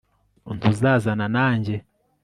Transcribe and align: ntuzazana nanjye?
ntuzazana 0.55 1.25
nanjye? 1.35 1.75